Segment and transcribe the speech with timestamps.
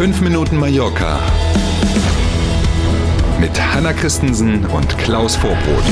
[0.00, 1.20] 5 Minuten Mallorca
[3.38, 5.84] mit Hanna Christensen und Klaus Vorbrot.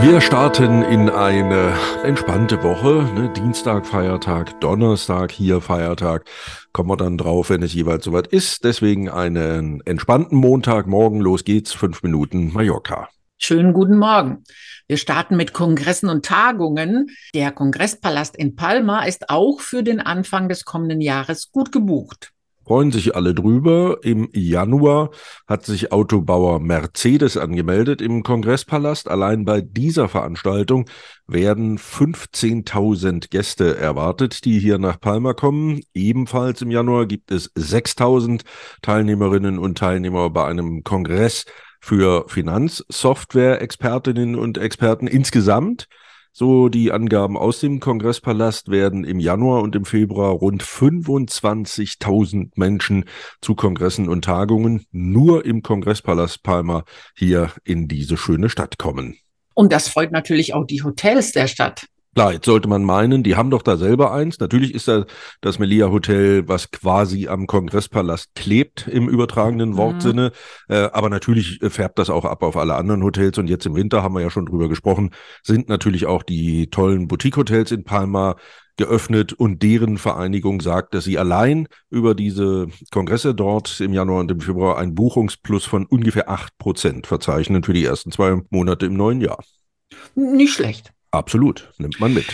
[0.00, 1.72] Wir starten in eine
[2.02, 3.08] entspannte Woche.
[3.14, 3.32] Ne?
[3.32, 6.24] Dienstag Feiertag, Donnerstag hier Feiertag.
[6.72, 8.64] Kommen wir dann drauf, wenn es jeweils soweit ist.
[8.64, 10.88] Deswegen einen entspannten Montag.
[10.88, 11.72] Morgen los geht's.
[11.72, 13.08] Fünf Minuten Mallorca.
[13.42, 14.44] Schönen guten Morgen.
[14.86, 17.06] Wir starten mit Kongressen und Tagungen.
[17.34, 22.32] Der Kongresspalast in Palma ist auch für den Anfang des kommenden Jahres gut gebucht
[22.70, 23.98] freuen sich alle drüber.
[24.04, 25.10] Im Januar
[25.48, 29.08] hat sich Autobauer Mercedes angemeldet im Kongresspalast.
[29.08, 30.88] Allein bei dieser Veranstaltung
[31.26, 35.80] werden 15.000 Gäste erwartet, die hier nach Palma kommen.
[35.94, 38.42] Ebenfalls im Januar gibt es 6.000
[38.82, 41.46] Teilnehmerinnen und Teilnehmer bei einem Kongress
[41.80, 45.88] für Finanzsoftware-Expertinnen und Experten insgesamt.
[46.32, 53.04] So die Angaben aus dem Kongresspalast werden im Januar und im Februar rund 25.000 Menschen
[53.40, 56.84] zu Kongressen und Tagungen nur im Kongresspalast Palma
[57.16, 59.16] hier in diese schöne Stadt kommen.
[59.54, 61.86] Und das freut natürlich auch die Hotels der Stadt.
[62.14, 64.40] Klar, jetzt sollte man meinen, die haben doch da selber eins.
[64.40, 65.04] Natürlich ist da
[65.40, 69.76] das Melia Hotel, was quasi am Kongresspalast klebt im übertragenen mhm.
[69.76, 70.32] Wortsinne.
[70.68, 70.74] Mhm.
[70.74, 73.38] Äh, aber natürlich äh, färbt das auch ab auf alle anderen Hotels.
[73.38, 75.10] Und jetzt im Winter haben wir ja schon drüber gesprochen,
[75.44, 78.34] sind natürlich auch die tollen Boutique-Hotels in Palma
[78.76, 84.30] geöffnet und deren Vereinigung sagt, dass sie allein über diese Kongresse dort im Januar und
[84.30, 88.94] im Februar ein Buchungsplus von ungefähr acht Prozent verzeichnen für die ersten zwei Monate im
[88.94, 89.44] neuen Jahr.
[90.14, 90.92] Nicht schlecht.
[91.10, 92.26] Absolut, nimmt man mit.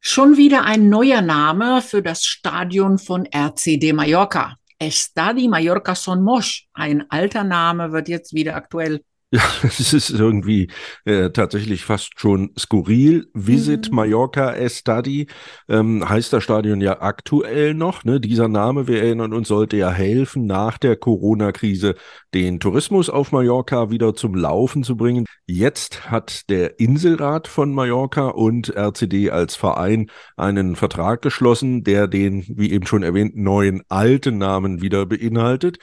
[0.00, 4.56] Schon wieder ein neuer Name für das Stadion von RCD Mallorca.
[4.78, 6.68] Estadi Mallorca Son Mosch.
[6.72, 9.02] Ein alter Name wird jetzt wieder aktuell.
[9.32, 10.72] Ja, es ist irgendwie
[11.04, 13.28] äh, tatsächlich fast schon skurril.
[13.32, 13.94] Visit mhm.
[13.96, 15.28] Mallorca Estadi
[15.68, 18.02] ähm, heißt das Stadion ja aktuell noch.
[18.02, 18.20] Ne?
[18.20, 21.94] Dieser Name, wir erinnern uns, sollte ja helfen, nach der Corona-Krise
[22.34, 25.26] den Tourismus auf Mallorca wieder zum Laufen zu bringen.
[25.46, 32.44] Jetzt hat der Inselrat von Mallorca und RCD als Verein einen Vertrag geschlossen, der den,
[32.48, 35.78] wie eben schon erwähnt, neuen alten Namen wieder beinhaltet.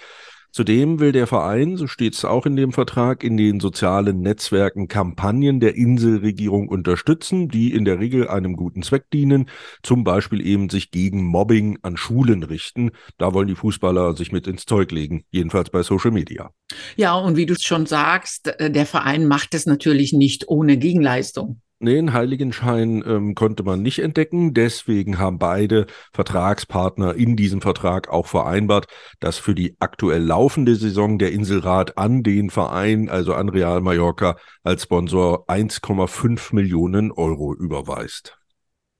[0.51, 4.87] Zudem will der Verein, so steht es auch in dem Vertrag, in den sozialen Netzwerken
[4.87, 9.49] Kampagnen der Inselregierung unterstützen, die in der Regel einem guten Zweck dienen,
[9.83, 12.91] zum Beispiel eben sich gegen Mobbing an Schulen richten.
[13.17, 16.51] Da wollen die Fußballer sich mit ins Zeug legen, jedenfalls bei Social Media.
[16.95, 20.77] Ja, und wie du es schon sagst, äh, der Verein macht es natürlich nicht ohne
[20.77, 21.61] Gegenleistung.
[21.79, 24.55] Nee, einen Heiligenschein ähm, konnte man nicht entdecken.
[24.55, 28.87] Deswegen haben beide Vertragspartner in diesem Vertrag auch vereinbart,
[29.19, 34.37] dass für die aktuell laufende Saison der Inselrat an den Verein, also an Real Mallorca,
[34.63, 38.39] als Sponsor 1,5 Millionen Euro überweist.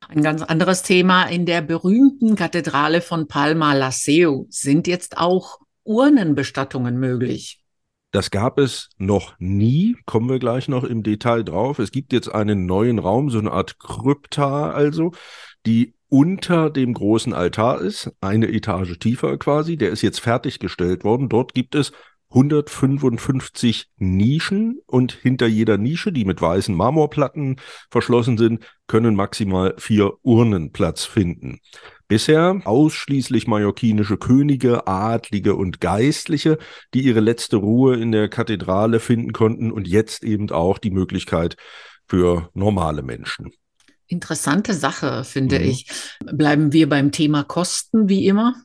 [0.08, 1.24] Ein ganz anderes Thema.
[1.24, 7.60] In der berühmten Kathedrale von Palma la sind jetzt auch Urnenbestattungen möglich.
[8.12, 11.78] Das gab es noch nie, kommen wir gleich noch im Detail drauf.
[11.80, 15.12] Es gibt jetzt einen neuen Raum, so eine Art Krypta also,
[15.66, 19.76] die unter dem großen Altar ist, eine Etage tiefer quasi.
[19.76, 21.28] Der ist jetzt fertiggestellt worden.
[21.28, 21.92] Dort gibt es
[22.30, 27.58] 155 Nischen und hinter jeder Nische, die mit weißen Marmorplatten
[27.90, 31.60] verschlossen sind, können maximal vier Urnen Platz finden.
[32.08, 36.58] Bisher ausschließlich mallorquinische Könige, Adlige und Geistliche,
[36.94, 41.58] die ihre letzte Ruhe in der Kathedrale finden konnten und jetzt eben auch die Möglichkeit
[42.08, 43.52] für normale Menschen.
[44.08, 45.66] Interessante Sache, finde mhm.
[45.66, 45.92] ich.
[46.26, 48.56] Bleiben wir beim Thema Kosten wie immer?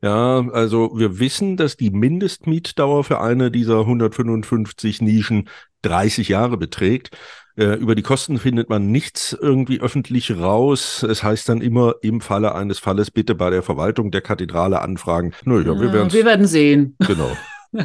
[0.00, 5.48] Ja, also wir wissen, dass die Mindestmietdauer für eine dieser 155 Nischen
[5.82, 7.10] 30 Jahre beträgt.
[7.58, 11.02] Äh, über die Kosten findet man nichts irgendwie öffentlich raus.
[11.02, 15.32] Es heißt dann immer im Falle eines Falles bitte bei der Verwaltung der Kathedrale anfragen.
[15.44, 16.96] Naja, wir, wir werden sehen.
[17.00, 17.36] Genau.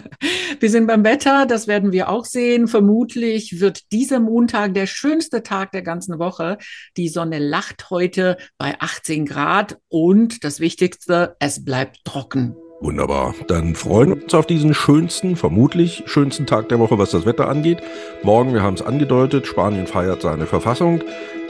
[0.61, 2.69] Wir sind beim Wetter, das werden wir auch sehen.
[2.69, 6.57] Vermutlich wird dieser Montag der schönste Tag der ganzen Woche.
[6.96, 12.55] Die Sonne lacht heute bei 18 Grad und das Wichtigste, es bleibt trocken.
[12.84, 13.34] Wunderbar.
[13.47, 17.47] Dann freuen wir uns auf diesen schönsten, vermutlich schönsten Tag der Woche, was das Wetter
[17.47, 17.78] angeht.
[18.24, 21.02] Morgen, wir haben es angedeutet, Spanien feiert seine Verfassung.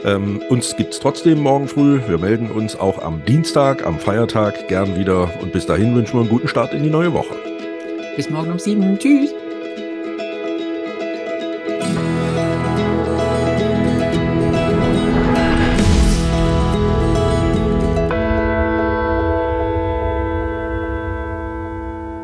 [0.04, 2.00] Ähm, uns gibt es trotzdem morgen früh.
[2.06, 5.28] Wir melden uns auch am Dienstag, am Feiertag gern wieder.
[5.42, 7.34] Und bis dahin wünschen wir einen guten Start in die neue Woche.
[8.14, 8.96] Bis morgen um sieben.
[8.96, 9.34] Tschüss.